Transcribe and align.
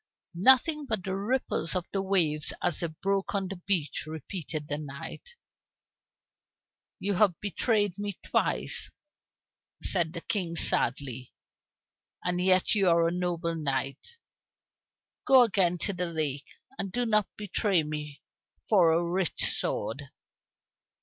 "Nothing 0.33 0.87
but 0.87 1.03
the 1.03 1.15
ripples 1.15 1.75
of 1.75 1.85
the 1.93 2.01
waves 2.01 2.53
as 2.63 2.79
they 2.79 2.87
broke 2.87 3.35
on 3.35 3.47
the 3.49 3.57
beach," 3.57 4.07
repeated 4.07 4.67
the 4.67 4.79
knight. 4.79 5.35
"You 6.97 7.13
have 7.13 7.39
betrayed 7.39 7.99
me 7.99 8.17
twice," 8.25 8.89
said 9.83 10.13
the 10.13 10.21
King 10.21 10.55
sadly, 10.55 11.33
"and 12.23 12.41
yet 12.41 12.73
you 12.73 12.89
are 12.89 13.07
a 13.07 13.11
noble 13.11 13.53
knight! 13.53 14.17
Go 15.27 15.43
again 15.43 15.77
to 15.77 15.93
the 15.93 16.07
lake, 16.07 16.47
and 16.79 16.91
do 16.91 17.05
not 17.05 17.27
betray 17.37 17.83
me 17.83 18.23
for 18.67 18.89
a 18.89 19.03
rich 19.07 19.45
sword." 19.55 20.05